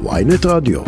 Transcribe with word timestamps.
ויינט 0.00 0.46
רדיו. 0.46 0.80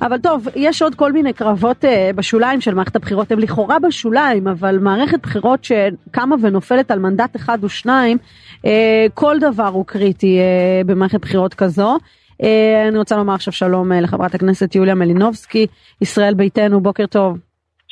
אבל 0.00 0.18
טוב, 0.18 0.48
יש 0.56 0.82
עוד 0.82 0.94
כל 0.94 1.12
מיני 1.12 1.32
קרבות 1.32 1.84
uh, 1.84 1.88
בשוליים 2.16 2.60
של 2.60 2.74
מערכת 2.74 2.96
הבחירות, 2.96 3.32
הם 3.32 3.38
לכאורה 3.38 3.78
בשוליים, 3.78 4.48
אבל 4.48 4.78
מערכת 4.78 5.22
בחירות 5.22 5.64
שקמה 5.64 6.36
ונופלת 6.42 6.90
על 6.90 6.98
מנדט 6.98 7.36
אחד 7.36 7.64
או 7.64 7.68
שניים, 7.68 8.18
uh, 8.56 8.66
כל 9.14 9.38
דבר 9.38 9.66
הוא 9.66 9.86
קריטי 9.86 10.38
uh, 10.38 10.86
במערכת 10.86 11.20
בחירות 11.20 11.54
כזו. 11.54 11.98
Uh, 12.42 12.46
אני 12.88 12.98
רוצה 12.98 13.16
לומר 13.16 13.34
עכשיו 13.34 13.52
שלום 13.52 13.92
uh, 13.92 13.94
לחברת 13.94 14.34
הכנסת 14.34 14.74
יוליה 14.74 14.94
מלינובסקי, 14.94 15.66
ישראל 16.00 16.34
ביתנו, 16.34 16.80
בוקר 16.80 17.06
טוב. 17.06 17.38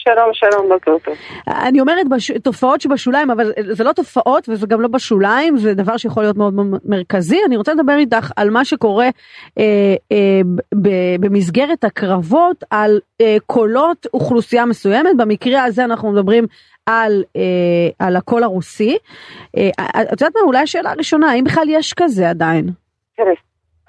שלום, 0.05 0.31
שלום, 0.33 0.69
בוקר 0.69 0.99
טוב. 1.05 1.15
אני 1.49 1.81
אומרת 1.81 2.09
בש... 2.09 2.31
תופעות 2.31 2.81
שבשוליים, 2.81 3.31
אבל 3.31 3.53
זה 3.71 3.85
לא 3.85 3.93
תופעות 3.93 4.49
וזה 4.49 4.67
גם 4.67 4.81
לא 4.81 4.89
בשוליים, 4.89 5.57
זה 5.57 5.75
דבר 5.75 5.97
שיכול 5.97 6.23
להיות 6.23 6.37
מאוד 6.37 6.55
מרכזי. 6.85 7.39
אני 7.47 7.57
רוצה 7.57 7.75
לדבר 7.75 7.97
איתך 7.97 8.31
על 8.37 8.51
מה 8.51 8.65
שקורה 8.65 9.09
אה, 9.59 9.95
אה, 10.13 10.41
ב- 10.83 11.17
במסגרת 11.21 11.85
הקרבות 11.85 12.65
על 12.71 13.01
אה, 13.21 13.37
קולות 13.47 14.07
אוכלוסייה 14.15 14.65
מסוימת. 14.67 15.17
במקרה 15.17 15.65
הזה 15.65 15.85
אנחנו 15.85 16.13
מדברים 16.13 16.47
על, 16.87 17.25
אה, 17.37 18.07
על 18.07 18.17
הקול 18.17 18.43
הרוסי. 18.43 18.97
אה, 19.57 19.71
את 20.03 20.21
יודעת 20.21 20.33
מה, 20.35 20.41
אולי 20.47 20.59
השאלה 20.59 20.91
הראשונה, 20.91 21.31
האם 21.31 21.45
בכלל 21.45 21.67
יש 21.69 21.95
כזה 21.95 22.31
עדיין? 22.31 22.67
תראה, 23.17 23.33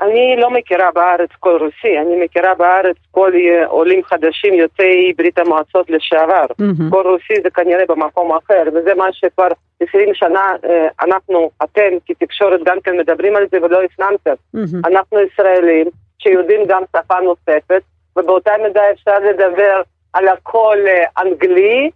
אני 0.02 0.36
לא 0.38 0.50
מכירה 0.50 0.92
בארץ 0.92 1.30
קול 1.40 1.64
רוסי, 1.64 2.00
אני 2.00 2.26
מכירה 2.26 2.56
בארץ 2.56 2.96
כל 3.12 3.32
עולים 3.68 4.04
חדשים 4.04 4.54
יוצאי 4.54 5.14
ברית 5.18 5.40
המועצות 5.40 5.90
לשעבר. 5.90 6.46
Mm-hmm. 6.46 6.90
קול 6.90 7.08
רוסי 7.08 7.42
זה 7.44 7.50
כנראה 7.50 7.84
במקום 7.88 8.32
אחר, 8.32 8.64
וזה 8.74 8.96
מה 8.96 9.08
שכבר 9.12 9.48
20 9.80 10.14
שנה 10.14 10.54
אנחנו, 11.02 11.50
אתם 11.64 11.90
כתקשורת 12.06 12.60
גם 12.66 12.78
כן 12.84 12.98
מדברים 12.98 13.36
על 13.36 13.48
זה 13.52 13.58
ולא 13.62 13.84
הפנמתם. 13.84 14.34
Mm-hmm. 14.56 14.88
אנחנו 14.88 15.20
ישראלים 15.20 15.88
שיודעים 16.20 16.66
גם 16.68 16.84
שפה 16.98 17.20
נוספת, 17.20 17.82
ובאותה 18.16 18.52
מידה 18.64 18.92
אפשר 18.92 19.20
לדבר 19.20 19.82
על 20.14 20.28
הקול 20.28 20.86
אנגלי, 21.18 21.90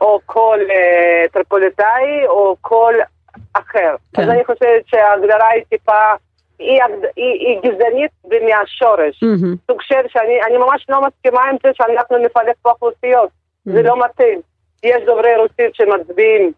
או 0.00 0.20
קול 0.26 0.60
טריפוליטאי, 1.32 2.26
או 2.26 2.56
קול 2.60 2.94
אחר. 3.54 3.96
כן. 4.14 4.22
אז 4.22 4.28
אני 4.28 4.44
חושבת 4.44 4.82
שההגדרה 4.86 5.48
היא 5.48 5.62
טיפה... 5.68 6.12
היא, 6.58 6.80
היא, 7.16 7.32
היא 7.46 7.58
גזענית 7.62 8.10
מהשורש. 8.24 9.22
Mm-hmm. 9.24 9.56
סוג 9.66 9.82
של 9.82 10.08
שאני 10.08 10.56
ממש 10.58 10.86
לא 10.88 11.00
מסכימה 11.02 11.42
עם 11.42 11.56
זה 11.62 11.70
שאנחנו 11.74 12.18
נפלג 12.18 12.54
פה 12.62 12.70
אוכלוסיות. 12.70 13.28
Mm-hmm. 13.28 13.72
זה 13.72 13.82
לא 13.82 14.04
מתאים. 14.04 14.40
יש 14.84 15.02
דוברי 15.06 15.36
רוסית 15.36 15.74
שמצביעים 15.74 16.52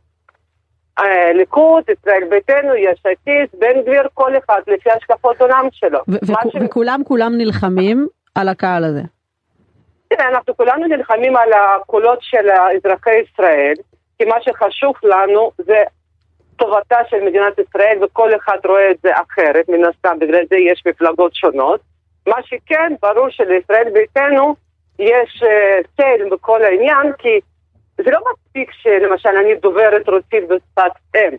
אה, 0.98 1.32
ליכוד, 1.32 1.82
ישראל 1.88 2.24
ביתנו, 2.30 2.74
יש 2.74 3.02
עתיד, 3.04 3.48
בן 3.58 3.82
גביר, 3.82 4.02
כל 4.14 4.32
אחד 4.38 4.60
לפי 4.66 4.90
השקפות 4.90 5.40
עולם 5.40 5.68
שלו. 5.72 5.98
ש... 6.24 6.56
וכולם 6.64 7.00
כולם 7.04 7.32
נלחמים 7.38 8.06
על 8.34 8.48
הקהל 8.48 8.84
הזה. 8.84 9.02
תראה, 10.08 10.28
אנחנו 10.28 10.56
כולנו 10.56 10.86
נלחמים 10.86 11.36
על 11.36 11.48
הקולות 11.52 12.18
של 12.22 12.50
אזרחי 12.76 13.10
ישראל, 13.10 13.74
כי 14.18 14.24
מה 14.24 14.36
שחשוב 14.40 14.94
לנו 15.02 15.50
זה 15.58 15.82
טובתה 16.56 16.96
של 17.10 17.24
מדינת 17.24 17.58
ישראל 17.58 17.98
וכל 18.04 18.30
אחד 18.36 18.58
רואה 18.66 18.90
את 18.90 18.96
זה 19.02 19.10
אחרת, 19.14 19.68
מן 19.68 19.84
הסתם, 19.84 20.18
בגלל 20.18 20.44
זה 20.50 20.56
יש 20.56 20.82
מפלגות 20.86 21.34
שונות. 21.34 21.80
מה 22.28 22.42
שכן, 22.42 22.92
ברור 23.02 23.28
שלישראל 23.30 23.88
ביתנו 23.92 24.56
יש 24.98 25.42
צל 25.96 26.26
uh, 26.26 26.30
בכל 26.30 26.62
העניין, 26.62 27.12
כי 27.18 27.40
זה 27.98 28.10
לא 28.10 28.20
מספיק 28.32 28.70
שלמשל 28.72 29.28
אני 29.28 29.54
דוברת 29.54 30.08
רוסית 30.08 30.48
בשפת 30.48 30.92
אם. 31.16 31.36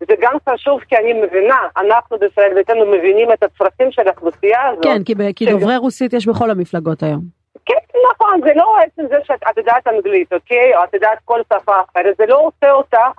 זה 0.00 0.14
גם 0.20 0.36
חשוב 0.48 0.80
כי 0.80 0.96
אני 0.96 1.12
מבינה, 1.12 1.58
אנחנו 1.76 2.18
בישראל 2.18 2.54
ביתנו 2.54 2.86
מבינים 2.86 3.32
את 3.32 3.42
הצרכים 3.42 3.92
של 3.92 4.08
האוכלוסייה 4.08 4.68
הזאת. 4.68 4.84
כן, 4.84 5.04
כי, 5.04 5.14
כי 5.36 5.46
דוברי 5.46 5.76
רוסית 5.76 6.12
יש 6.12 6.28
בכל 6.28 6.50
המפלגות 6.50 7.02
היום. 7.02 7.20
כן, 7.64 7.98
נכון, 8.12 8.40
זה 8.44 8.52
לא 8.56 8.76
עצם 8.78 9.02
זה 9.08 9.16
שאת 9.24 9.56
יודעת 9.56 9.86
אנגלית, 9.86 10.32
אוקיי? 10.32 10.76
או 10.76 10.84
את 10.84 10.94
יודעת 10.94 11.18
כל 11.24 11.40
שפה 11.52 11.80
אחרת, 11.80 12.16
זה 12.18 12.26
לא 12.26 12.40
עושה 12.46 12.72
אותה 12.72 12.98
אה, 12.98 13.10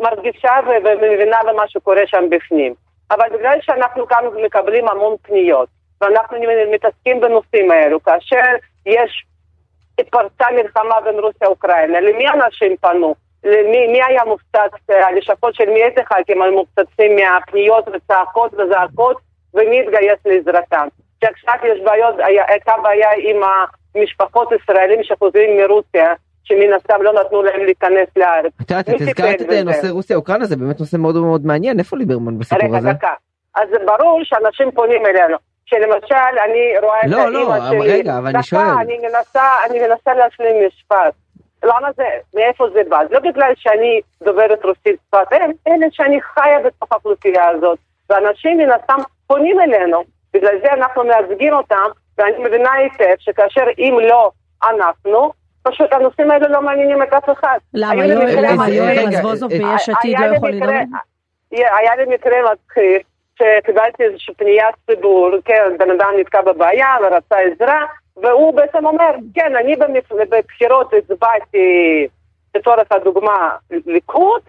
מרגישה 0.00 0.52
ומבינה 0.66 1.38
במה 1.46 1.68
שקורה 1.68 2.02
שם 2.06 2.24
בפנים. 2.30 2.74
אבל 3.10 3.28
בגלל 3.38 3.58
שאנחנו 3.60 4.06
כאן 4.06 4.24
מקבלים 4.44 4.88
המון 4.88 5.16
פניות, 5.22 5.68
ואנחנו 6.00 6.38
מתעסקים 6.72 7.20
בנושאים 7.20 7.70
האלו, 7.70 8.02
כאשר 8.02 8.42
יש, 8.86 9.24
התפרצה 9.98 10.46
מלחמה 10.56 11.00
בין 11.00 11.18
רוסיה 11.18 11.48
ואוקראינה, 11.48 12.00
למי 12.00 12.28
אנשים 12.28 12.76
פנו? 12.76 13.14
למי 13.44 13.86
מי 13.86 14.02
היה 14.02 14.24
מופצץ, 14.24 14.72
הלשכות 14.88 15.54
של 15.54 15.70
מי 15.70 15.82
איזה 15.82 16.04
ח"כים 16.04 16.42
היו 16.42 16.52
מופצצים 16.52 17.16
מהפניות 17.16 17.84
וצעקות 17.92 18.54
וזעקות, 18.54 19.16
ומי 19.54 19.80
התגייס 19.80 20.18
לעזרתם? 20.24 20.88
שעכשיו 21.20 21.54
יש 21.64 21.80
בעיות, 21.80 22.14
הייתה 22.48 22.72
בעיה 22.82 23.10
עם 23.18 23.42
המשפחות 23.94 24.52
ישראלים 24.52 25.02
שחוזרים 25.02 25.56
מרוסיה, 25.56 26.14
שמן 26.44 26.72
הסתם 26.76 27.02
לא 27.02 27.12
נתנו 27.12 27.42
להם 27.42 27.64
להיכנס 27.64 28.08
לארץ. 28.16 28.52
את 28.62 28.70
יודעת, 28.70 28.88
את 28.88 29.00
הזכרת 29.00 29.42
את 29.42 29.50
נושא 29.64 29.86
רוסיה 29.86 30.16
אוקראינה 30.16 30.44
זה 30.44 30.56
באמת 30.56 30.80
נושא 30.80 30.96
מאוד 30.96 31.16
מאוד 31.16 31.46
מעניין 31.46 31.78
איפה 31.78 31.96
ליברמן 31.96 32.38
בסיפור 32.38 32.76
הזה? 32.76 32.88
רגע 32.88 32.92
דקה. 32.92 33.12
אז 33.54 33.68
ברור 33.86 34.20
שאנשים 34.24 34.70
פונים 34.70 35.06
אלינו. 35.06 35.36
שלמשל 35.66 36.38
אני 36.44 36.78
רואה 36.82 37.00
את 37.00 37.10
לא, 37.10 37.16
האמא 37.16 37.30
לא, 37.30 37.66
שלי. 37.68 37.78
לא, 37.78 37.84
רגע, 37.84 38.18
אבל 38.18 38.28
אני 38.28 38.42
שואל. 38.42 38.62
אני 38.80 38.98
מנסה, 38.98 39.42
אני 39.70 39.78
מנסה 39.80 40.14
להשלים 40.14 40.66
משפט. 40.66 41.14
למה 41.64 41.92
זה, 41.96 42.04
מאיפה 42.34 42.66
זה 42.74 42.80
בא? 42.88 43.00
לא 43.10 43.20
בגלל 43.20 43.52
שאני 43.56 44.00
דוברת 44.22 44.64
רוסית 44.64 44.96
שפת 45.08 45.32
אם, 45.32 45.50
אלא 45.68 45.86
שאני 45.90 46.22
חיה 46.22 46.60
בתוך 46.64 46.92
האוכלוסייה 46.92 47.48
הזאת. 47.48 47.78
ואנשים 48.10 48.58
מן 48.58 48.70
הסתם 48.70 48.98
פונים 49.26 49.60
אלינו, 49.60 50.04
בגלל 50.34 50.58
זה 50.62 50.72
אנחנו 50.72 51.04
מייצגים 51.04 51.54
אותם, 51.54 51.86
ואני 52.18 52.44
מבינה 52.44 52.72
היטב 52.72 53.14
שכאשר 53.18 53.64
אם 53.78 53.98
לא 54.08 54.30
אנחנו, 54.64 55.32
פשוט 55.64 55.92
הנושאים 55.92 56.30
האלה 56.30 56.48
לא 56.48 56.62
מעניינים 56.62 57.02
את 57.02 57.12
אף 57.12 57.30
אחד. 57.30 57.58
למה 57.74 58.68
יואל 58.68 59.06
רזבוזוב 59.06 59.50
ביש 59.50 59.88
עתיד 59.88 60.18
לא 60.20 60.36
יכול 60.36 60.50
לדבר? 60.50 60.80
היה 61.50 61.96
לי 61.96 62.14
מקרה 62.14 62.36
מצחיק, 62.52 63.06
שקיבלתי 63.34 64.04
איזושהי 64.04 64.34
פניית 64.34 64.74
ציבור, 64.86 65.30
כן, 65.44 65.62
בן 65.78 65.90
אדם 65.90 66.12
נתקע 66.20 66.42
בבעיה 66.42 66.96
ורצה 67.02 67.36
עזרה, 67.38 67.80
והוא 68.16 68.54
בעצם 68.54 68.86
אומר, 68.86 69.10
כן, 69.34 69.56
אני 69.56 69.76
בבחירות 70.30 70.92
הצבעתי, 70.94 72.06
לצורך 72.54 72.92
הדוגמה, 72.92 73.50
ליכוד, 73.86 74.40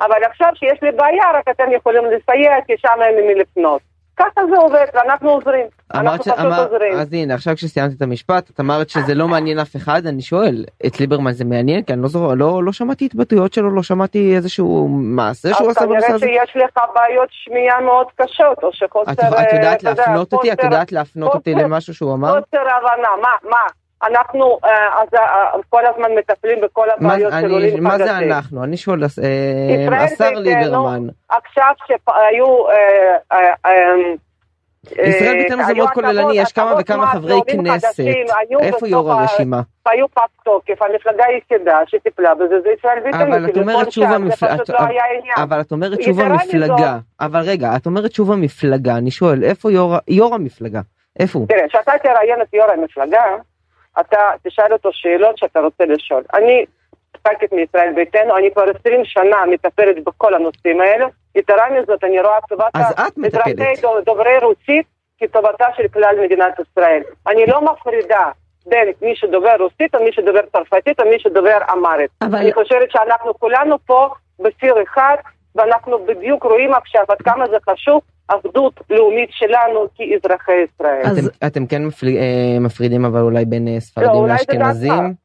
אבל 0.00 0.24
עכשיו 0.24 0.48
שיש 0.54 0.82
לי 0.82 0.92
בעיה, 0.92 1.30
רק 1.34 1.48
אתם 1.48 1.72
יכולים 1.72 2.04
לסייע, 2.04 2.52
כי 2.66 2.72
שם 2.78 3.02
אין 3.02 3.14
לי 3.14 3.26
מי 3.26 3.34
לפנות. 3.34 3.82
ככה 4.16 4.40
זה 4.50 4.56
עובד, 4.56 4.86
ואנחנו 4.94 5.30
עוזרים. 5.30 5.66
אנחנו 5.94 6.22
פשוט 6.22 6.38
אמר. 6.38 6.68
אז 7.00 7.12
הנה 7.12 7.34
עכשיו 7.34 7.56
כשסיימת 7.56 7.92
את 7.96 8.02
המשפט 8.02 8.50
את 8.50 8.60
אמרת 8.60 8.88
שזה 8.88 9.14
לא 9.14 9.28
מעניין 9.28 9.58
אף 9.58 9.76
אחד 9.76 10.06
אני 10.06 10.22
שואל 10.22 10.64
את 10.86 11.00
ליברמן 11.00 11.32
זה 11.32 11.44
מעניין 11.44 11.82
כי 11.82 11.92
אני 11.92 12.02
לא 12.02 12.08
זוכר 12.08 12.34
לא 12.34 12.64
לא 12.64 12.72
שמעתי 12.72 13.04
התבטאויות 13.04 13.52
שלו 13.52 13.70
לא 13.70 13.82
שמעתי 13.82 14.36
איזשהו 14.36 14.88
מעשה 14.88 15.48
שהוא 15.54 15.70
עשה 15.70 15.86
בנושא 15.86 16.06
אז 16.06 16.14
הזה. 16.14 16.26
כנראה 16.26 16.46
שיש 16.46 16.70
לך 16.76 16.84
בעיות 16.94 17.28
שמיעה 17.30 17.80
מאוד 17.80 18.06
קשות, 18.16 18.62
או 18.62 18.72
שחוסר... 18.72 19.12
את, 19.12 19.18
את 19.18 19.52
יודעת 19.52 19.80
אתה 19.80 19.90
יודע, 19.90 20.02
להפנות 20.02 20.32
אותי 20.32 20.52
את 20.52 20.64
יודעת 20.64 20.92
להפנות 20.92 21.34
אותי 21.34 21.54
למשהו 21.54 21.94
שהוא 21.94 22.14
אמר? 22.14 22.28
חוסר 22.28 22.62
הבנה, 22.62 23.08
מה, 23.22 23.50
מה? 23.50 23.66
אנחנו 24.06 24.58
אה, 24.64 25.02
אז, 25.02 25.14
אה, 25.14 25.60
כל 25.68 25.86
הזמן 25.86 26.14
מטפלים 26.18 26.60
בכל 26.60 26.86
הבעיות 26.90 27.32
של 27.40 27.50
עולים 27.50 27.84
מה 27.84 27.98
זה 27.98 28.04
חדשים. 28.04 28.32
אנחנו 28.32 28.64
אני 28.64 28.76
שואל 28.76 29.04
אה, 29.04 30.04
השר 30.04 30.30
ליברמן 30.30 31.06
עכשיו 31.28 31.72
שהיו... 31.86 32.64
ישראל 34.92 35.36
אה, 35.36 35.42
ביתנו 35.42 35.64
זה 35.66 35.74
מאוד 35.74 35.90
כוללני 35.90 36.40
יש 36.40 36.52
כמה 36.52 36.74
וכמה 36.78 37.06
חברי 37.06 37.40
כנסת 37.46 38.00
איפה 38.60 38.88
יו"ר 38.88 39.12
הרשימה? 39.12 39.60
היו 39.86 40.08
פג 40.08 40.22
תוקף, 40.44 40.82
המפלגה 40.82 41.24
היחידה 41.24 41.78
שטיפלה 41.86 42.34
בזה 42.34 42.60
זה 42.60 42.68
ישראל 42.78 43.00
ביתנו. 43.04 43.22
אבל 43.22 43.50
את 43.50 43.56
אומרת 43.56 43.92
שוב 43.92 44.04
המפלגה, 44.04 44.54
לא. 44.68 45.42
אבל 45.42 45.60
את 45.60 45.72
אומרת 45.72 46.02
שוב 46.02 46.20
המפלגה, 46.20 46.98
אבל 47.20 47.40
רגע, 47.40 47.76
את 47.76 47.86
אומרת 47.86 48.12
שוב 48.12 48.32
המפלגה, 48.32 48.96
אני 48.96 49.10
שואל, 49.10 49.44
איפה 49.44 49.72
יו"ר 49.72 49.96
יו"ר 50.08 50.34
המפלגה? 50.34 50.80
איפה 51.20 51.38
הוא? 51.38 51.48
תראה, 51.48 51.68
כשאתה 51.68 51.92
תראיין 52.02 52.42
את 52.42 52.54
יו"ר 52.54 52.70
המפלגה, 52.70 53.24
אתה 54.00 54.18
תשאל 54.42 54.72
אותו 54.72 54.88
שאלות 54.92 55.38
שאתה 55.38 55.60
רוצה 55.60 55.84
לשאול. 55.84 56.22
אני 56.34 56.64
ח"כית 57.28 57.52
מישראל 57.52 57.92
ביתנו, 57.94 58.36
אני 58.36 58.50
כבר 58.52 58.64
20 58.80 59.00
שנה 59.04 59.36
מטפלת 59.50 60.04
בכל 60.04 60.34
הנושאים 60.34 60.80
האלו. 60.80 61.06
יתרה 61.34 61.64
מזאת, 61.80 62.04
אני 62.04 62.20
רואה 62.20 62.38
טובת. 62.48 62.76
אזרחי 63.26 63.52
דו- 63.82 64.00
דוברי 64.06 64.38
רוסית 64.42 64.86
כטובתה 65.20 65.66
של 65.76 65.88
כלל 65.88 66.16
מדינת 66.24 66.54
ישראל. 66.58 67.02
אני 67.28 67.46
לא 67.46 67.60
מפרידה 67.64 68.30
בין 68.66 68.88
מי 69.02 69.16
שדובר 69.16 69.56
רוסית 69.60 69.94
או 69.94 70.04
מי 70.04 70.12
שדובר 70.12 70.40
צרפתית 70.52 71.00
או 71.00 71.04
מי 71.04 71.18
שדובר 71.18 71.58
אמרית. 71.72 72.10
אבל- 72.22 72.38
אני 72.38 72.52
חושבת 72.52 72.90
שאנחנו 72.90 73.38
כולנו 73.38 73.76
פה 73.86 74.08
בסיר 74.40 74.74
אחד, 74.82 75.16
ואנחנו 75.54 76.06
בדיוק 76.06 76.42
רואים 76.44 76.74
עכשיו 76.74 77.04
עד 77.08 77.22
כמה 77.22 77.44
זה 77.48 77.56
חשוב, 77.70 78.00
אחדות 78.28 78.80
לאומית 78.90 79.28
שלנו 79.32 79.86
כאזרחי 79.96 80.52
ישראל. 80.52 81.00
אז- 81.04 81.18
אתם- 81.28 81.46
אתם 81.46 81.66
כן 81.66 81.84
מפל- 81.86 82.06
אה, 82.16 82.60
מפרידים 82.60 83.04
אבל 83.04 83.20
אולי 83.20 83.44
בין 83.44 83.68
אה, 83.68 83.74
לא, 83.74 83.80
ספרדים 83.80 84.26
זה 84.26 84.32
לאשכנזים? 84.32 85.23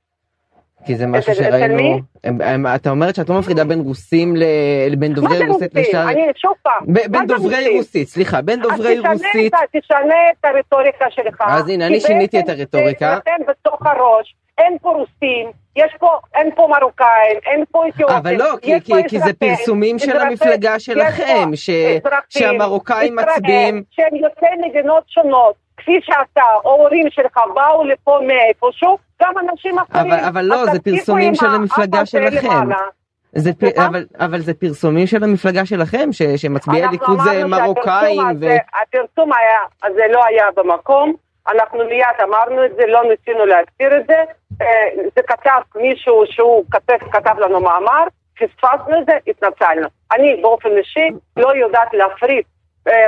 כי 0.85 0.95
זה 0.95 1.07
משהו 1.07 1.35
שראינו, 1.35 1.99
אתה 2.75 2.89
אומרת 2.89 3.15
שאת 3.15 3.29
לא 3.29 3.39
מפרידה 3.39 3.63
בין 3.63 3.79
רוסים 3.79 4.35
לבין 4.89 5.13
דוברי 5.13 5.47
רוסית 5.47 5.75
לשאר, 5.75 6.09
אני 6.09 6.21
שוב 6.35 6.53
פעם, 6.63 6.83
בין 6.87 7.27
דוברי 7.27 7.77
רוסית, 7.77 8.07
סליחה, 8.07 8.41
בין 8.41 8.61
דוברי 8.61 8.99
רוסית, 8.99 9.53
תשנה 9.71 10.15
את 10.31 10.45
הרטוריקה 10.45 11.05
שלך, 11.09 11.43
אז 11.47 11.69
הנה 11.69 11.87
אני 11.87 11.99
שיניתי 11.99 12.39
את 12.39 12.49
הרטוריקה, 12.49 13.17
אתם 13.17 13.45
בתוך 13.47 13.85
הראש, 13.85 14.35
אין 14.57 14.77
פה 14.81 14.89
רוסים, 14.89 15.51
יש 15.75 15.95
פה, 15.99 16.07
אין 16.35 16.49
פה 16.55 16.67
מרוקאים, 16.67 17.39
אין 17.45 17.63
פה 17.71 17.87
אתיופים. 17.87 18.15
אבל 18.15 18.35
לא, 18.35 18.53
כי, 18.61 18.81
כי, 18.81 18.93
כי 19.07 19.19
זה 19.19 19.33
פרסומים 19.33 19.99
של 19.99 20.17
המפלגה 20.17 20.79
שלכם, 20.79 21.55
ש, 21.55 21.69
שהמרוקאים 22.29 23.15
מצביעים. 23.15 23.83
שהם 23.91 24.15
יוצאי 24.15 24.69
מדינות 24.69 25.03
שונות, 25.07 25.55
כפי 25.79 25.99
שאתה 26.01 26.41
או 26.65 26.71
הורים 26.71 27.09
שלך 27.09 27.37
באו 27.55 27.83
לפה 27.83 28.19
מאיפשהו, 28.27 28.97
גם 29.21 29.33
אנשים 29.37 29.79
אחרים. 29.79 30.13
אבל, 30.13 30.25
אבל 30.27 30.45
לא, 30.45 30.65
זה 30.65 30.79
פרסומים 30.79 31.35
של 31.35 31.45
המפלגה 31.45 32.05
שלכם. 32.05 32.69
זה 33.31 33.53
פ... 33.53 33.63
אבל, 33.63 34.05
אבל 34.19 34.39
זה 34.39 34.53
פרסומים 34.53 35.07
של 35.07 35.23
המפלגה 35.23 35.65
שלכם, 35.65 36.09
ש... 36.11 36.21
שמצביעי 36.21 36.83
הליכוד 36.83 37.19
זה 37.23 37.45
מרוקאים. 37.45 38.21
ו... 38.41 38.45
הפרסום 38.81 39.33
היה, 39.33 39.91
זה 39.95 40.03
לא 40.11 40.25
היה 40.25 40.45
במקום, 40.55 41.13
אנחנו 41.47 41.79
מיד 41.85 42.17
אמרנו 42.23 42.65
את 42.65 42.75
זה, 42.75 42.83
לא 42.87 43.01
ניסינו 43.03 43.45
להסתיר 43.45 43.97
את 43.97 44.07
זה, 44.07 44.23
אה, 44.61 44.89
זה 45.15 45.21
כתב 45.27 45.61
מישהו 45.75 46.23
שהוא 46.25 46.65
כתב, 46.71 46.97
כתב 47.11 47.39
לנו 47.39 47.59
מאמר, 47.59 48.03
פספסנו 48.39 49.01
את 49.01 49.05
זה, 49.05 49.13
התנצלנו. 49.27 49.87
אני 50.11 50.41
באופן 50.41 50.69
אישי 50.77 51.09
לא 51.37 51.55
יודעת 51.55 51.93
להפריד 51.93 52.43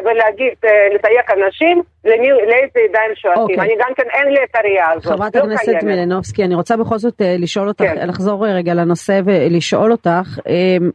ולהגיד, 0.06 0.54
אה, 0.66 0.88
לתייק 0.96 1.32
אנשים, 1.32 1.82
למי, 2.06 2.28
לאיזה 2.30 2.80
ידיים 2.90 3.12
שואפים. 3.16 3.42
Okay. 3.42 3.42
אוקיי. 3.42 3.60
אני 3.60 3.74
גם 3.80 3.94
כן, 3.96 4.04
אין 4.14 4.34
לי 4.34 4.40
את 4.44 4.56
הראייה 4.56 4.92
הזאת. 4.92 5.14
חברת 5.14 5.36
לא 5.36 5.42
הכנסת 5.42 5.66
קיימת. 5.66 5.84
מלינובסקי, 5.84 6.44
אני 6.44 6.56
רוצה 6.56 6.78
בכל 6.78 6.98
זאת 6.98 7.22
לשאול 7.40 7.68
אותך, 7.68 7.84
כן. 7.84 8.08
לחזור 8.08 8.48
רגע 8.48 8.74
לנושא 8.74 9.22
ולשאול 9.26 9.92
אותך, 9.92 10.40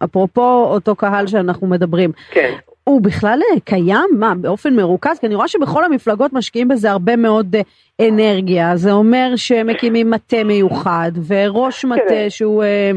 אפרופו 0.05 0.65
אותו 0.71 0.97
קהל 0.97 1.27
שאנחנו 1.27 1.67
מדברים. 1.67 2.11
כן. 2.31 2.53
הוא 2.89 3.03
בכלל 3.03 3.39
אה, 3.53 3.61
קיים? 3.65 4.09
מה, 4.19 4.33
באופן 4.41 4.75
מרוכז? 4.75 5.19
כי 5.19 5.27
אני 5.27 5.35
רואה 5.35 5.49
שבכל 5.49 5.85
המפלגות 5.85 6.33
משקיעים 6.33 6.69
בזה 6.69 6.91
הרבה 6.91 7.17
מאוד 7.17 7.57
אה, 7.57 8.09
אנרגיה. 8.09 8.77
זה 8.77 8.93
אומר 8.93 9.37
שמקימים 9.37 10.11
מטה 10.11 10.45
מיוחד, 10.45 11.11
וראש 11.27 11.85
מטה 11.85 12.31
שהוא... 12.31 12.63
אה, 12.63 12.91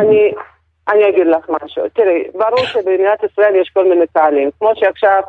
אני... 0.00 0.32
אני 0.88 1.08
אגיד 1.08 1.26
לך 1.26 1.48
משהו. 1.48 1.88
תראי, 1.88 2.24
ברור 2.34 2.64
שבמדינת 2.66 3.24
ישראל 3.24 3.56
יש 3.56 3.70
כל 3.74 3.88
מיני 3.88 4.06
צהלים. 4.06 4.50
כמו 4.58 4.72
שעכשיו 4.74 5.22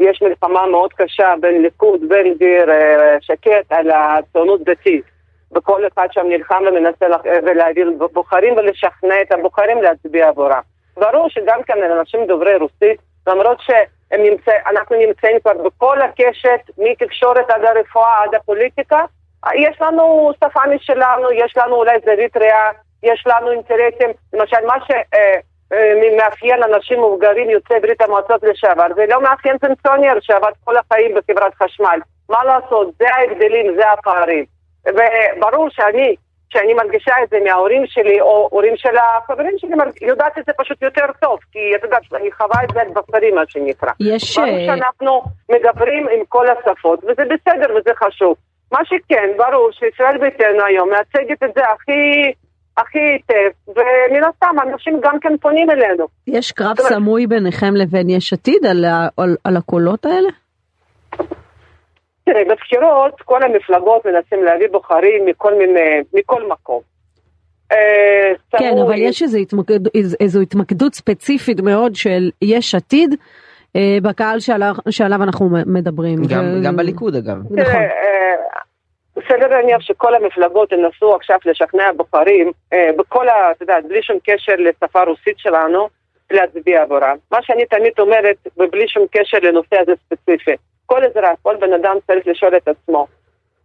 יש 0.00 0.22
מלחמה 0.22 0.66
מאוד 0.66 0.92
קשה 0.92 1.34
בין 1.40 1.62
ליכוד, 1.62 2.00
בן 2.08 2.34
גביר, 2.34 2.66
שקט 3.20 3.72
על 3.72 3.90
הציונות 3.90 4.64
דתית. 4.64 5.04
וכל 5.56 5.86
אחד 5.86 6.08
שם 6.12 6.26
נלחם 6.28 6.62
ומנסה 6.66 7.06
להביא 7.54 7.84
בוחרים 8.12 8.56
ולשכנע 8.56 9.22
את 9.22 9.32
הבוחרים 9.32 9.82
להצביע 9.82 10.28
עבורם. 10.28 10.60
ברור 10.96 11.28
שגם 11.28 11.62
כן 11.62 11.82
אנשים 11.82 12.26
דוברי 12.26 12.56
רוסית, 12.56 13.00
למרות 13.26 13.58
שאנחנו 13.60 14.96
נמצאים 14.96 15.40
כבר 15.40 15.52
בכל 15.52 16.02
הקשת, 16.02 16.60
מתקשורת 16.78 17.50
עד 17.50 17.64
הרפואה 17.64 18.22
עד 18.22 18.34
הפוליטיקה, 18.34 19.04
יש 19.54 19.80
לנו 19.80 20.30
שפה 20.36 20.60
משלנו, 20.74 21.32
יש 21.32 21.56
לנו 21.56 21.74
אולי 21.76 21.98
זווית 22.04 22.36
ראייה, 22.36 22.70
יש 23.02 23.24
לנו 23.26 23.50
אינטרסים, 23.50 24.10
למשל 24.32 24.66
מה 24.66 24.74
שמאפיין 24.86 26.62
אה, 26.62 26.68
אנשים 26.68 26.98
מבוגרים 26.98 27.50
יוצאי 27.50 27.80
ברית 27.80 28.02
המועצות 28.02 28.42
לשעבר, 28.42 28.86
זה 28.94 29.04
לא 29.08 29.22
מאפיין 29.22 29.58
פנסיונר 29.58 30.20
שעבד 30.20 30.52
כל 30.64 30.76
החיים 30.76 31.14
בחברת 31.14 31.54
חשמל. 31.54 32.00
מה 32.28 32.44
לעשות, 32.44 32.94
זה 32.98 33.06
ההבדלים, 33.14 33.74
זה 33.76 33.92
הפערים. 33.92 34.44
וברור 34.86 35.68
שאני 35.70 36.16
שאני 36.48 36.74
מרגישה 36.74 37.14
את 37.22 37.28
זה 37.30 37.38
מההורים 37.44 37.82
שלי 37.86 38.20
או 38.20 38.48
הורים 38.50 38.76
של 38.76 38.96
החברים 38.96 39.58
שלי, 39.58 39.70
יודעת 40.00 40.38
את 40.38 40.44
זה 40.46 40.52
פשוט 40.58 40.82
יותר 40.82 41.06
טוב, 41.20 41.38
כי 41.52 41.58
את 41.76 41.84
יודעת, 41.84 42.02
אני 42.14 42.32
חווה 42.32 42.64
את 42.64 42.68
זה 42.74 42.80
על 42.80 42.88
בשרי 42.88 43.30
מה 43.30 43.42
שנקרא. 43.48 43.90
יש... 44.00 44.38
ברור 44.38 44.50
אה, 44.50 44.66
שאנחנו 44.66 45.22
מדברים 45.50 46.08
עם 46.08 46.24
כל 46.28 46.46
השפות, 46.50 47.04
וזה 47.04 47.22
בסדר 47.24 47.76
וזה 47.76 47.90
חשוב. 47.94 48.36
מה 48.72 48.78
שכן, 48.84 49.30
ברור 49.36 49.70
שישראל 49.72 50.18
ביתנו 50.18 50.64
היום 50.64 50.90
מייצגת 50.90 51.42
את 51.42 51.54
זה 51.54 51.62
הכי... 51.64 52.32
הכי 52.78 52.98
היטב, 52.98 53.50
ומן 53.68 54.24
הסתם 54.28 54.56
אנשים 54.62 55.00
גם 55.02 55.20
כן 55.20 55.36
פונים 55.40 55.70
אלינו. 55.70 56.06
יש 56.26 56.52
קרב 56.52 56.76
סמוי 56.80 57.26
ביניכם 57.26 57.76
לבין 57.76 58.10
יש 58.10 58.32
עתיד 58.32 58.66
על, 58.66 58.84
על, 59.16 59.36
על 59.44 59.56
הקולות 59.56 60.06
האלה? 60.06 60.28
תראה, 62.24 62.42
בבחירות 62.44 63.20
כל 63.24 63.42
המפלגות 63.42 64.06
מנסים 64.06 64.44
להביא 64.44 64.68
בוחרים 64.72 65.26
מכל 65.26 65.54
מיני, 65.58 66.02
מכל 66.14 66.48
מקום. 66.48 66.80
אה, 67.72 68.58
כן, 68.58 68.78
אבל 68.86 68.94
יש 68.98 69.22
איזו 69.22 69.38
התמקד, 69.38 69.80
איזו 70.20 70.40
התמקדות 70.40 70.94
ספציפית 70.94 71.60
מאוד 71.60 71.94
של 71.94 72.30
יש 72.42 72.74
עתיד 72.74 73.14
אה, 73.76 73.98
בקהל 74.02 74.40
שעליו, 74.90 75.22
אנחנו 75.22 75.48
מדברים. 75.66 76.18
גם, 76.62 76.76
בליכוד 76.76 77.14
אגב. 77.14 77.36
נכון. 77.50 77.82
בסדר 79.16 79.48
להניח 79.48 79.80
שכל 79.80 80.14
המפלגות 80.14 80.72
ינסו 80.72 81.14
עכשיו 81.14 81.38
לשכנע 81.44 81.92
בוחרים 81.96 82.52
בכל 82.96 83.28
ה... 83.28 83.50
אתה 83.50 83.62
יודע, 83.62 83.76
בלי 83.88 84.02
שום 84.02 84.18
קשר 84.24 84.54
לשפה 84.58 85.00
הרוסית 85.00 85.38
שלנו, 85.38 85.88
להצביע 86.30 86.82
עבורם. 86.82 87.16
מה 87.30 87.38
שאני 87.42 87.66
תמיד 87.66 87.92
אומרת, 87.98 88.36
ובלי 88.56 88.88
שום 88.88 89.06
קשר 89.10 89.38
לנושא 89.42 89.76
הזה 89.80 89.92
ספציפי. 90.04 90.54
כל 90.86 91.04
אזרח, 91.04 91.38
כל 91.42 91.56
בן 91.56 91.72
אדם 91.72 91.96
צריך 92.06 92.26
לשאול 92.26 92.56
את 92.56 92.68
עצמו. 92.68 93.06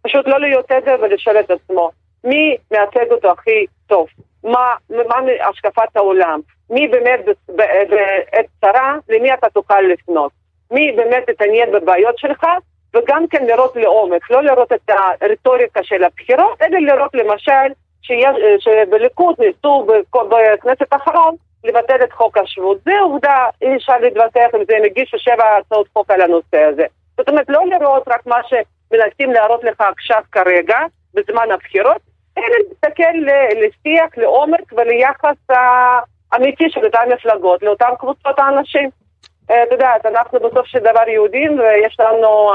פשוט 0.02 0.26
לא 0.26 0.40
להיות 0.40 0.70
עדר 0.70 0.96
ולשאול 1.02 1.40
את 1.40 1.50
עצמו, 1.50 1.90
מי 2.24 2.56
מייצג 2.70 3.10
אותו 3.10 3.30
הכי 3.30 3.66
טוב? 3.86 4.06
מה, 4.44 4.74
מה 4.90 5.16
השקפת 5.48 5.96
העולם? 5.96 6.40
מי 6.70 6.88
באמת 6.88 7.20
בעת 7.48 8.46
צרה, 8.60 8.96
למי 9.08 9.34
אתה 9.34 9.50
תוכל 9.50 9.80
לפנות? 9.80 10.32
מי 10.70 10.92
באמת 10.92 11.28
יתעניין 11.28 11.72
בבעיות 11.72 12.18
שלך? 12.18 12.46
וגם 12.96 13.26
כן 13.30 13.46
לראות 13.46 13.76
לעומק, 13.76 14.30
לא 14.30 14.42
לראות 14.42 14.72
את 14.72 14.90
הרטוריקה 15.20 15.82
של 15.82 16.04
הבחירות, 16.04 16.62
אלא 16.62 16.78
לראות 16.78 17.14
למשל 17.14 17.72
שיש, 18.02 18.36
שבליכוד 18.58 19.34
ניסו 19.38 19.86
בכנסת 20.14 20.92
האחרון 20.92 21.34
לבטל 21.64 22.04
את 22.04 22.12
חוק 22.12 22.38
השבות. 22.38 22.78
זה 22.84 23.00
עובדה, 23.00 23.46
אי 23.62 23.76
אפשר 23.76 23.96
להתווכח 24.00 24.54
עם 24.54 24.60
זה, 24.68 24.76
הם 24.76 24.84
הגישו 24.84 25.18
שבע 25.18 25.44
הצעות 25.60 25.88
חוק 25.92 26.10
על 26.10 26.20
הנושא 26.20 26.62
הזה. 26.62 26.84
זאת 27.16 27.28
אומרת, 27.28 27.46
לא 27.48 27.60
לראות 27.66 28.02
רק 28.08 28.26
מה 28.26 28.40
שמנסים 28.48 29.32
להראות 29.32 29.64
לך 29.64 29.80
עכשיו 29.80 30.22
כרגע, 30.32 30.78
בזמן 31.14 31.50
הבחירות, 31.50 32.00
אלא 32.38 32.46
להסתכל 32.68 33.32
לשיח, 33.56 34.16
לעומק 34.16 34.72
וליחס 34.72 35.36
האמיתי 36.32 36.70
של 36.70 36.84
אותן 36.84 37.08
מפלגות, 37.12 37.62
לאותן 37.62 37.90
קבוצות 37.98 38.38
האנשים. 38.38 38.90
אה, 39.50 39.62
את 39.62 39.72
יודעת, 39.72 40.06
אנחנו 40.06 40.38
בסוף 40.40 40.66
של 40.66 40.78
דבר 40.78 41.08
יהודים 41.08 41.58
ויש 41.58 41.96
לנו 42.00 42.50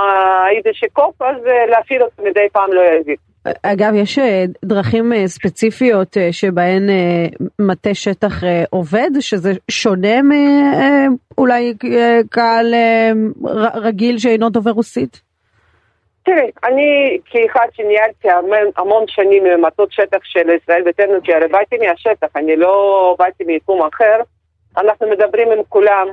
איזשהו 0.58 0.88
קוף, 0.94 1.22
אז 1.22 1.48
אה, 1.48 1.66
להפעיל 1.66 2.04
אותו 2.04 2.24
מדי 2.24 2.48
פעם 2.52 2.74
לא 2.74 2.82
יזיק. 2.82 3.20
אגב, 3.64 3.94
יש 3.96 4.20
אה, 4.20 4.44
דרכים 4.66 5.14
ספציפיות 5.26 6.18
שבהן 6.32 6.90
מטה 7.60 7.94
שטח 7.94 8.34
עובד, 8.70 9.10
שזה 9.20 9.52
שונה 9.72 10.22
מאולי 10.22 11.74
קהל 12.30 12.74
רגיל 13.74 14.18
שאינו 14.18 14.50
דובר 14.50 14.72
רוסית? 14.72 15.22
תראי, 16.26 16.52
אני 16.64 17.18
כאחד 17.26 17.68
שניהלתי 17.74 18.30
המון, 18.30 18.72
המון 18.78 19.04
שנים 19.08 19.44
מטות 19.62 19.92
שטח 19.92 20.18
של 20.24 20.50
ישראל 20.50 20.84
ביתנו, 20.84 21.14
כי 21.24 21.34
הרי 21.34 21.48
באתי 21.48 21.76
מהשטח, 21.78 22.28
אני 22.36 22.56
לא 22.56 23.16
באתי 23.20 23.44
מיקום 23.44 23.82
אחר, 23.82 24.22
אנחנו 24.78 25.10
מדברים 25.10 25.52
עם 25.52 25.60
כולם. 25.70 26.08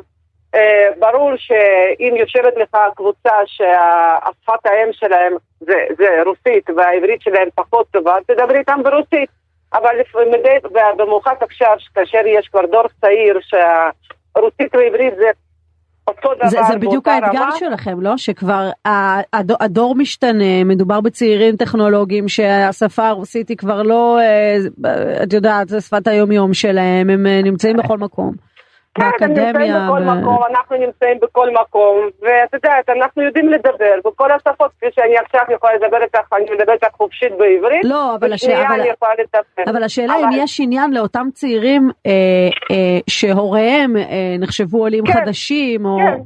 אה, 0.55 0.89
ברור 0.99 1.31
שאם 1.37 2.15
יושבת 2.17 2.57
לך 2.57 2.77
קבוצה 2.97 3.35
שהשפת 3.47 4.67
האם 4.67 4.93
שלהם 4.93 5.33
זה, 5.61 5.87
זה 5.99 6.23
רוסית 6.27 6.71
והעברית 6.77 7.23
שלהם 7.23 7.49
פחות 7.55 7.87
טובה, 7.91 8.17
תדברי 8.27 8.59
איתם 8.59 8.81
ברוסית. 8.85 9.31
אבל 9.73 9.97
במיוחד 10.97 11.35
עכשיו, 11.41 11.77
כאשר 11.95 12.27
יש 12.27 12.49
כבר 12.49 12.67
דור 12.67 12.85
צעיר 13.01 13.39
שהרוסית 13.43 14.75
ועברית 14.75 15.17
זה 15.17 15.31
אותו 16.09 16.35
דבר. 16.35 16.49
זה, 16.49 16.59
זה 16.69 16.79
בדיוק 16.79 17.09
האתגר 17.09 17.43
רמה. 17.43 17.57
שלכם, 17.57 18.01
לא? 18.01 18.17
שכבר 18.17 18.71
הדור, 19.33 19.57
הדור 19.61 19.95
משתנה, 19.95 20.65
מדובר 20.65 21.01
בצעירים 21.01 21.57
טכנולוגיים 21.57 22.29
שהשפה 22.29 23.09
הרוסית 23.09 23.49
היא 23.49 23.57
כבר 23.57 23.83
לא, 23.83 24.19
אה, 24.21 24.57
את 25.23 25.33
יודעת, 25.33 25.69
זה 25.69 25.81
שפת 25.81 26.07
היומיום 26.07 26.55
שלהם, 26.55 27.11
הם 27.11 27.27
אה, 27.27 27.41
נמצאים 27.43 27.77
בכל 27.77 27.99
מקום. 27.99 28.54
באקדמיה. 28.99 29.53
כן, 29.53 29.57
הם 29.57 29.63
נמצאים 29.63 29.87
בכל 29.87 30.03
ו... 30.03 30.21
מקום, 30.21 30.45
אנחנו 30.51 30.77
נמצאים 30.77 31.19
בכל 31.23 31.51
מקום, 31.51 32.09
ואת 32.23 32.53
יודעת, 32.53 32.89
אנחנו 32.89 33.23
יודעים 33.23 33.49
לדבר 33.49 33.95
בכל 34.05 34.31
השפות, 34.33 34.71
כפי 34.77 34.87
שאני 34.95 35.19
עכשיו 35.19 35.43
יכולה 35.55 35.75
לדבר 35.75 36.03
איתך, 36.03 36.33
אני 36.33 36.45
מדברת 36.51 36.85
איתך 36.85 36.95
חופשית 36.97 37.33
בעברית, 37.39 37.85
לא, 37.85 38.15
אבל, 38.15 38.33
הש... 38.33 38.45
אבל... 38.45 38.81
אבל 39.67 39.83
השאלה 39.83 40.15
אבל... 40.15 40.25
אם 40.25 40.31
יש 40.33 40.61
עניין 40.61 40.93
לאותם 40.93 41.27
צעירים 41.33 41.91
אה, 42.07 42.11
אה, 42.71 42.99
שהוריהם 43.11 43.97
אה, 43.97 44.37
נחשבו 44.39 44.79
עולים 44.79 45.05
כן, 45.07 45.13
חדשים, 45.13 45.87
או... 45.87 45.99
כן. 45.99 46.21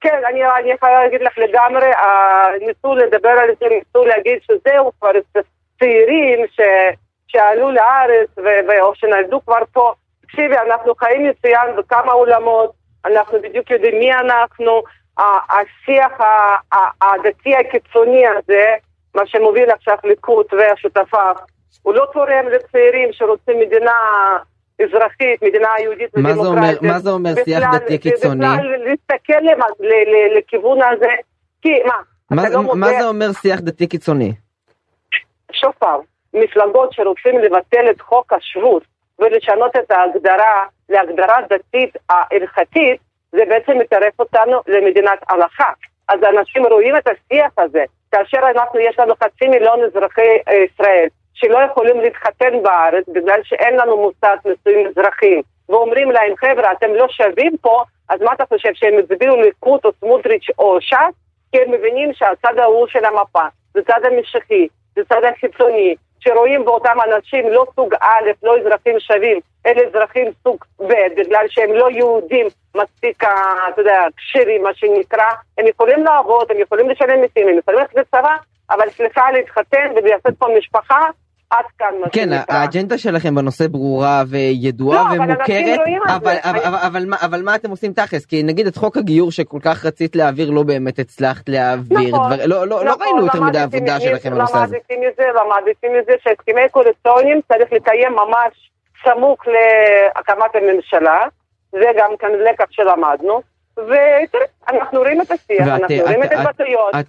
כן, 0.00 0.20
אני, 0.30 0.40
אני 0.60 0.72
יכולה 0.72 1.02
להגיד 1.04 1.20
לך 1.22 1.38
לגמרי, 1.38 1.86
אה, 1.86 2.46
ניסו 2.66 2.94
לדבר 2.94 3.28
על 3.28 3.50
זה, 3.60 3.66
ניסו 3.68 4.04
להגיד 4.04 4.38
שזהו 4.42 4.92
כבר 5.00 5.10
צעירים 5.78 6.46
ש... 6.50 6.60
שעלו 7.34 7.70
לארץ 7.70 8.28
ו- 8.36 8.80
או 8.80 8.94
שנולדו 8.94 9.40
כבר 9.44 9.62
פה, 9.72 9.92
תקשיבי, 10.34 10.56
אנחנו 10.56 10.94
חיים 10.94 11.28
מצוין 11.28 11.76
בכמה 11.76 12.12
עולמות, 12.12 12.72
אנחנו 13.04 13.38
בדיוק 13.42 13.70
יודעים 13.70 13.98
מי 13.98 14.14
אנחנו, 14.14 14.82
השיח 15.18 16.12
הדתי 17.00 17.56
הקיצוני 17.56 18.26
הזה, 18.26 18.64
מה 19.14 19.26
שמוביל 19.26 19.70
עכשיו 19.70 19.96
ליכוד 20.04 20.46
והשותפיו, 20.52 21.34
הוא 21.82 21.94
לא 21.94 22.06
תורם 22.12 22.48
לצעירים 22.52 23.08
שרוצים 23.12 23.60
מדינה 23.60 23.92
אזרחית, 24.82 25.42
מדינה 25.42 25.68
יהודית 25.80 26.10
ודמוקרטית. 26.14 26.82
מה 26.82 26.98
זה 26.98 27.10
אומר 27.10 27.34
שיח 27.44 27.74
דתי 27.74 27.98
קיצוני? 27.98 28.46
בכלל 28.46 28.76
להסתכל 28.84 29.42
לכיוון 30.38 30.78
הזה, 30.82 31.10
כי 31.62 31.68
מה, 32.30 32.48
לא 32.48 32.74
מה 32.74 32.88
זה 33.00 33.08
אומר 33.08 33.32
שיח 33.32 33.60
דתי 33.60 33.86
קיצוני? 33.86 34.32
שוב 35.52 35.72
פעם, 35.78 36.00
מפלגות 36.34 36.92
שרוצים 36.92 37.38
לבטל 37.38 37.90
את 37.90 38.00
חוק 38.00 38.32
השבות 38.32 38.93
ולשנות 39.18 39.76
את 39.76 39.90
ההגדרה 39.90 40.64
להגדרה 40.88 41.36
דתית 41.50 41.96
ההלכתית, 42.08 43.00
זה 43.32 43.44
בעצם 43.48 43.78
מתערף 43.78 44.20
אותנו 44.20 44.60
למדינת 44.66 45.18
הלכה. 45.28 45.72
אז 46.08 46.20
אנשים 46.22 46.66
רואים 46.66 46.96
את 46.96 47.08
השיח 47.08 47.52
הזה, 47.58 47.84
כאשר 48.12 48.38
אנחנו, 48.50 48.80
יש 48.80 48.98
לנו 48.98 49.14
חצי 49.24 49.48
מיליון 49.48 49.80
אזרחי 49.84 50.38
ישראל 50.64 51.06
שלא 51.34 51.58
יכולים 51.58 52.00
להתחתן 52.00 52.62
בארץ 52.62 53.04
בגלל 53.08 53.40
שאין 53.42 53.76
לנו 53.76 53.96
מוסד 53.96 54.36
נישואים 54.44 54.86
אזרחיים, 54.86 55.42
ואומרים 55.68 56.10
להם, 56.10 56.36
חבר'ה, 56.36 56.72
אתם 56.72 56.94
לא 56.94 57.06
שווים 57.08 57.56
פה, 57.60 57.82
אז 58.08 58.20
מה 58.20 58.32
אתה 58.32 58.44
חושב, 58.46 58.70
שהם 58.74 58.98
הצביעו 58.98 59.36
ליכוד 59.36 59.80
או 59.84 59.90
סמוטריץ' 60.00 60.46
או 60.58 60.80
ש"ס? 60.80 61.14
כי 61.52 61.62
הם 61.62 61.70
מבינים 61.70 62.12
שהצד 62.12 62.58
ההוא 62.58 62.86
של 62.86 63.04
המפה 63.04 63.44
זה 63.74 63.82
צד 63.82 64.00
המשיחי, 64.04 64.68
זה 64.96 65.02
צד 65.08 65.24
החיצוני, 65.24 65.94
שרואים 66.24 66.64
באותם 66.64 66.96
אנשים 67.04 67.48
לא 67.48 67.64
סוג 67.76 67.94
א', 68.00 68.30
לא 68.42 68.58
אזרחים 68.58 69.00
שווים, 69.00 69.40
אלא 69.66 69.82
אזרחים 69.88 70.26
סוג 70.44 70.64
ב', 70.80 70.92
בגלל 71.16 71.44
שהם 71.48 71.72
לא 71.72 71.90
יהודים 71.90 72.46
מספיק, 72.74 73.24
אתה 73.24 73.80
יודע, 73.80 74.06
כשירים, 74.16 74.62
מה 74.62 74.74
שנקרא, 74.74 75.30
הם 75.58 75.66
יכולים 75.66 76.04
לעבוד, 76.04 76.50
הם 76.50 76.58
יכולים 76.58 76.90
לשלם 76.90 77.20
מיסים, 77.20 77.48
הם 77.48 77.58
יכולים 77.58 77.80
ללכת 77.80 77.94
לצבא, 77.94 78.36
אבל 78.70 78.90
סליחה 78.90 79.30
להתחתן 79.30 79.92
ולעשות 79.96 80.34
פה 80.38 80.46
משפחה, 80.58 81.00
עד 81.58 81.64
כאן 81.78 81.86
מה 82.00 82.08
כן, 82.12 82.20
שנקרא. 82.30 82.56
האג'נדה 82.56 82.98
שלכם 82.98 83.34
בנושא 83.34 83.66
ברורה 83.68 84.22
וידועה 84.28 84.96
לא, 84.98 85.08
אבל 85.08 85.18
ומוכרת, 85.30 85.78
אבל, 86.06 86.34
זה. 86.34 86.50
אבל, 86.50 86.58
אבל, 86.66 86.76
אבל, 86.86 87.06
מה- 87.06 87.16
אבל 87.24 87.42
מה 87.42 87.54
אתם 87.54 87.70
עושים 87.70 87.92
תכלס? 87.92 88.26
כי 88.26 88.42
נגיד 88.42 88.66
את 88.66 88.76
חוק 88.76 88.96
הגיור 88.96 89.30
שכל 89.32 89.58
כך 89.62 89.84
רצית 89.86 90.16
להעביר 90.16 90.50
לא 90.50 90.62
באמת 90.62 90.98
הצלחת 90.98 91.48
להעביר, 91.48 91.98
נכון, 92.16 92.32
דבר, 92.32 92.46
לא, 92.46 92.66
לא, 92.68 92.84
לא 92.84 92.90
נכון, 92.90 93.02
ראינו 93.02 93.26
יותר 93.26 93.40
מדי 93.42 93.58
עבודה 93.58 94.00
שלכם 94.00 94.30
בנושא 94.30 94.58
הזה. 94.58 94.76
למדתי 94.76 94.94
מזה, 94.96 95.22
למדתי 95.40 95.86
מזה 95.88 96.12
שהסכמי 96.22 96.68
קואליציוניים 96.70 97.40
צריך 97.48 97.72
לקיים 97.72 98.12
ממש 98.12 98.70
סמוך 99.04 99.38
להקמת 99.46 100.50
הממשלה, 100.54 101.20
זה 101.72 101.86
גם 101.98 102.10
כאן 102.18 102.28
לקח 102.50 102.64
שלמדנו, 102.70 103.40
ותראה, 103.78 104.44
אנחנו 104.68 104.98
רואים 105.00 105.20
את 105.20 105.30
השיח, 105.30 105.68
אנחנו 105.68 105.96
רואים 106.02 106.22
את- 106.22 106.32
ההתבטאויות, 106.32 106.94
את, 107.00 107.06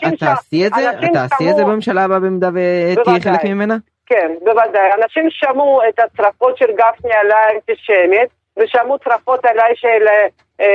שם- 0.00 0.16
תעשי 0.16 0.66
את 0.66 0.72
זה? 0.74 0.90
את 0.90 0.96
תעשי 1.12 1.50
את 1.50 1.56
זה 1.56 1.64
בממשלה 1.64 2.04
הבאה 2.04 2.18
במידה 2.18 2.48
ותהיי. 2.54 3.20
חלק 3.20 3.44
ממנה? 3.44 3.76
כן, 4.06 4.32
בוודאי. 4.44 4.90
אנשים 5.02 5.26
שמעו 5.30 5.80
את 5.88 5.98
הצרפות 6.00 6.58
של 6.58 6.66
גפני 6.72 7.14
עליי 7.14 7.54
אנטישמית, 7.54 8.28
ושמעו 8.58 8.98
צרפות 8.98 9.44
עליי 9.44 9.72
של, 9.74 10.06
אה, 10.08 10.26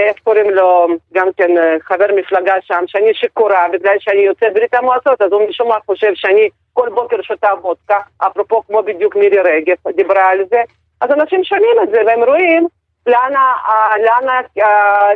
איך 0.08 0.18
קוראים 0.24 0.50
לו, 0.50 0.88
גם 1.14 1.28
כן 1.38 1.58
אה, 1.58 1.76
חבר 1.82 2.06
מפלגה 2.16 2.54
שם, 2.62 2.84
שאני 2.88 3.14
שיכורה 3.14 3.66
בגלל 3.74 3.96
שאני 4.00 4.22
יוצאת 4.22 4.54
ברית 4.54 4.74
המועצות, 4.74 5.22
אז 5.22 5.32
הוא 5.32 5.50
משום 5.50 5.68
מה 5.68 5.76
חושב 5.86 6.12
שאני 6.16 6.50
כל 6.74 6.90
בוקר 6.90 7.22
שותה 7.22 7.50
וודקה, 7.62 7.98
אפרופו 8.18 8.62
כמו 8.68 8.84
בדיוק 8.84 9.16
מירי 9.16 9.40
רגב 9.40 9.76
דיברה 9.96 10.30
על 10.30 10.40
זה, 10.50 10.62
אז 11.02 11.12
אנשים 11.12 11.44
שומעים 11.44 11.76
את 11.84 11.90
זה 11.92 12.02
והם 12.08 12.24
רואים 12.24 12.68
לאן, 13.08 13.32
לאן, 14.06 14.44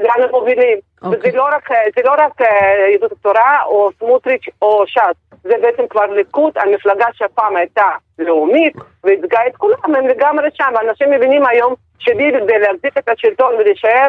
לאן 0.03 0.23
הם 0.23 0.29
מובילים. 0.31 0.77
אוקיי. 1.01 1.19
וזה 1.29 1.37
לא 1.37 1.43
רק, 1.43 1.69
זה 1.95 2.01
לא 2.05 2.11
רק 2.11 2.41
אה, 2.41 2.89
יהדות 2.91 3.11
התורה 3.11 3.63
או 3.65 3.89
סמוטריץ' 3.99 4.45
או 4.61 4.83
ש"ס, 4.87 5.37
זה 5.43 5.53
בעצם 5.61 5.83
כבר 5.89 6.05
ליכוד, 6.05 6.53
המפלגה 6.57 7.05
שפעם 7.13 7.55
הייתה 7.55 7.89
לאומית 8.19 8.73
וייצגה 9.03 9.39
את 9.47 9.55
כולם, 9.57 9.95
הם 9.97 10.07
לגמרי 10.07 10.49
שם. 10.53 10.73
אנשים 10.89 11.11
מבינים 11.11 11.45
היום 11.45 11.73
שביבי 11.99 12.37
כדי 12.43 12.59
להחזיק 12.59 12.97
את 12.97 13.09
השלטון 13.09 13.53
ולהישאר 13.55 14.07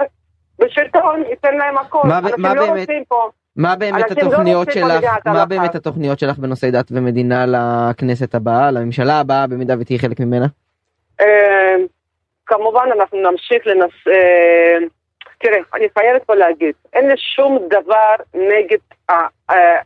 בשלטון, 0.59 1.23
ייתן 1.30 1.56
להם 1.56 1.78
הכל. 1.78 2.00
מה 2.04 2.18
אנשים 2.18 2.35
מה 2.38 2.54
לא 2.54 2.66
באמת- 2.66 2.78
רוצים 2.78 3.04
פה. 3.09 3.28
מה 3.56 3.76
באמת 3.76 4.11
לא 4.11 4.23
התוכניות 4.23 4.68
רוצים 4.68 4.83
שלך, 4.88 5.26
מה. 5.26 5.47
באמת 5.47 5.75
התוכניות 5.75 6.18
שלך 6.18 6.38
בנושאי 6.38 6.71
דת 6.71 6.87
ומדינה 6.90 7.45
לכנסת 7.49 8.35
הבאה, 8.35 8.71
לממשלה 8.71 9.21
הבאה 9.21 9.47
במידה 9.47 9.75
ותהיי 9.80 9.99
חלק 9.99 10.21
ממנה? 10.21 10.47
כמובן 12.47 12.88
אנחנו 12.93 13.31
נמשיך 13.31 13.67
לנס... 13.67 13.93
אה, 14.09 14.79
תראה, 15.38 15.59
אני 15.75 15.88
חייבת 15.99 16.25
פה 16.25 16.35
להגיד, 16.35 16.75
אין 16.93 17.09
לי 17.09 17.15
שום 17.17 17.59
דבר 17.69 18.15
נגד 18.35 18.79
אה, 19.11 19.26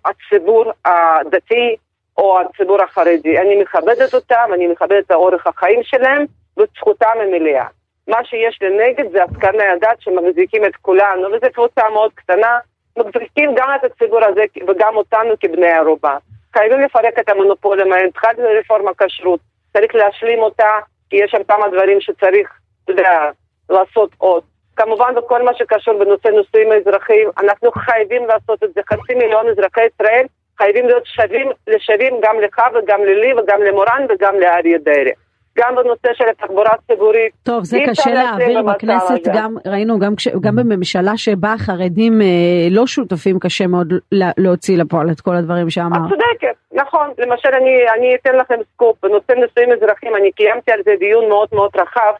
הציבור 0.05 0.73
הדתי 0.85 1.76
או 2.19 2.40
הציבור 2.40 2.83
החרדי. 2.83 3.38
אני 3.38 3.62
מכבדת 3.62 4.14
אותם, 4.14 4.50
אני 4.55 4.67
מכבדת 4.67 5.07
את 5.07 5.12
אורח 5.12 5.47
החיים 5.47 5.81
שלהם, 5.83 6.25
וזכותם 6.59 7.17
המלאה. 7.21 7.67
מה 8.09 8.25
שיש 8.25 8.59
לי 8.62 8.69
נגד 8.76 9.12
זה 9.12 9.23
עסקני 9.25 9.64
הדת 9.64 10.00
שמחזיקים 10.00 10.64
את 10.64 10.76
כולנו, 10.76 11.26
וזו 11.26 11.47
קבוצה 11.52 11.83
מאוד 11.93 12.12
קטנה, 12.14 12.59
מחזיקים 12.99 13.55
גם 13.55 13.69
את 13.75 13.85
הציבור 13.85 14.25
הזה 14.25 14.45
וגם 14.69 14.97
אותנו 14.97 15.35
כבני 15.40 15.71
ערובה. 15.71 16.17
חייבים 16.52 16.81
לפרק 16.81 17.19
את 17.19 17.29
המונופולים 17.29 17.93
האלה, 17.93 18.11
צריכה 18.12 18.29
להיות 18.33 18.64
רפורמה 18.64 18.90
כשרות, 18.99 19.40
צריך 19.73 19.95
להשלים 19.95 20.38
אותה, 20.38 20.71
כי 21.11 21.17
יש 21.17 21.31
שם 21.31 21.43
כמה 21.49 21.69
דברים 21.69 22.00
שצריך, 22.00 22.49
אתה 22.85 22.93
יודע, 22.93 23.31
לעשות 23.71 24.11
עוד. 24.19 24.43
כמובן 24.76 25.14
בכל 25.14 25.43
מה 25.43 25.55
שקשור 25.55 25.99
בנושא 25.99 26.29
נישואים 26.29 26.73
אזרחיים, 26.73 27.29
אנחנו 27.38 27.71
חייבים 27.71 28.26
לעשות 28.26 28.64
את 28.64 28.75
זה. 28.75 28.81
חצי 28.88 29.14
מיליון 29.14 29.49
אזרחי 29.49 29.81
ישראל 29.95 30.26
חייבים 30.59 30.87
להיות 30.87 31.07
שווים, 31.07 31.50
לשווים 31.67 32.14
גם 32.23 32.40
לך 32.40 32.59
וגם 32.75 33.00
ללי 33.05 33.35
וגם 33.35 33.62
למורן 33.62 34.07
וגם 34.09 34.35
לאריה 34.40 34.79
דרעי. 34.79 35.12
גם 35.61 35.75
בנושא 35.75 36.09
של 36.14 36.25
התחבורה 36.31 36.71
הציבורית. 36.73 37.33
טוב, 37.43 37.64
זה 37.64 37.79
קשה 37.87 38.11
להעביר 38.14 38.62
בכנסת. 38.62 39.29
גם 39.35 39.57
ראינו 39.67 39.99
גם, 39.99 40.17
כש, 40.17 40.29
גם 40.29 40.57
בממשלה 40.57 41.17
שבה 41.17 41.52
החרדים 41.52 42.23
אה, 42.23 42.26
לא 42.71 42.87
שותפים, 42.87 43.38
קשה 43.38 43.67
מאוד 43.67 43.93
לה, 44.12 44.31
להוציא 44.38 44.79
לפועל 44.79 45.11
את 45.11 45.21
כל 45.21 45.35
הדברים 45.35 45.67
את 45.67 45.73
שאמרת. 45.73 46.11
צודקת, 46.11 46.57
נכון. 46.73 47.11
למשל, 47.19 47.49
אני, 47.49 47.75
אני 47.99 48.14
אתן 48.14 48.37
לכם 48.37 48.55
סקופ 48.75 48.97
בנושא 49.02 49.33
נישואים 49.33 49.73
אזרחיים, 49.73 50.17
אני 50.17 50.33
קיימתי 50.33 50.73
על 50.73 50.81
זה 50.85 50.93
דיון 50.99 51.29
מאוד 51.29 51.49
מאוד 51.52 51.71
רחב, 51.76 52.12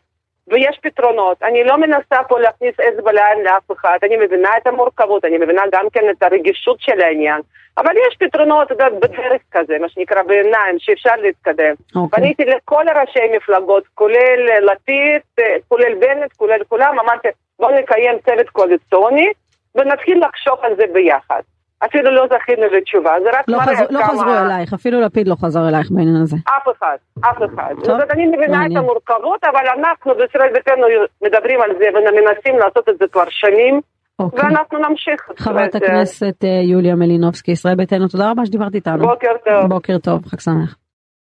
ויש 0.51 0.79
פתרונות. 0.83 1.43
אני 1.43 1.65
לא 1.65 1.77
מנסה 1.77 2.23
פה 2.29 2.41
להכניס 2.41 2.75
אצבע 2.81 3.13
לעין 3.13 3.45
לאף 3.45 3.73
אחד, 3.73 3.99
אני 4.03 4.17
מבינה 4.17 4.51
את 4.63 4.67
המורכבות, 4.67 5.25
אני 5.25 5.39
מבינה 5.39 5.63
גם 5.73 5.87
כן 5.93 6.11
את 6.11 6.23
הרגישות 6.23 6.77
של 6.81 7.01
העניין, 7.01 7.41
אבל 7.79 7.93
יש 7.97 8.17
פתרונות, 8.19 8.71
יודע, 8.71 8.89
בדרך 8.89 9.43
כזה, 9.51 9.79
מה 9.81 9.89
שנקרא 9.89 10.23
בעיניים, 10.23 10.79
שאפשר 10.79 11.15
להתקדם. 11.23 11.75
אוקיי. 11.97 12.21
פניתי 12.21 12.45
לכל 12.45 12.85
ראשי 13.01 13.37
מפלגות, 13.37 13.85
כולל 13.95 14.41
לפיד, 14.73 15.21
כולל 15.69 15.95
בנט, 15.95 16.33
כולל 16.37 16.65
כולם, 16.69 16.99
אמרתי, 16.99 17.29
בואו 17.59 17.79
נקיים 17.79 18.19
צוות 18.25 18.49
קואליציוני 18.49 19.29
ונתחיל 19.75 20.23
לחשוב 20.25 20.59
על 20.63 20.77
זה 20.77 20.85
ביחד. 20.93 21.43
אפילו 21.85 22.11
לא 22.11 22.27
זכינו 22.27 22.67
לתשובה, 22.77 23.13
זה 23.23 23.29
רק 23.39 23.45
לא, 23.49 23.59
מראה 23.59 23.77
חז... 23.77 23.87
לא 23.91 23.99
כמה... 23.99 24.09
חזרו 24.09 24.35
אלייך, 24.45 24.73
אפילו 24.73 25.01
לפיד 25.01 25.29
לא 25.29 25.35
חזר 25.35 25.69
אלייך 25.69 25.91
בעניין 25.91 26.17
הזה. 26.23 26.37
אף 26.37 26.77
אחד, 26.77 26.97
אף 27.21 27.37
אחד. 27.37 27.75
טוב, 27.85 27.99
זאת 28.01 28.11
אני 28.11 28.27
מבינה 28.27 28.59
מעניין. 28.59 28.73
את 28.73 28.77
המורכבות, 28.77 29.45
אבל 29.45 29.65
אנחנו 29.79 30.15
בישראל 30.15 30.53
ביתנו 30.55 30.87
מדברים 31.23 31.61
על 31.63 31.71
זה 31.79 31.85
ומנסים 31.95 32.59
לעשות 32.59 32.89
את 32.89 32.99
זה 32.99 33.05
כבר 33.13 33.25
שנים, 33.29 33.81
אוקיי. 34.19 34.45
ואנחנו 34.45 34.79
נמשיך. 34.79 35.21
חברת 35.39 35.57
אומרת, 35.57 35.75
הכנסת 35.75 36.45
אה, 36.45 36.49
יוליה 36.73 36.95
מלינובסקי, 36.95 37.51
ישראל 37.51 37.75
ביתנו, 37.75 38.09
תודה 38.09 38.31
רבה 38.31 38.47
שדיברת 38.47 38.75
איתנו. 38.75 38.99
בוקר 38.99 39.33
טוב. 39.45 39.69
בוקר 39.69 39.99
טוב, 39.99 40.27
חג 40.27 40.41
שמח. 40.41 40.77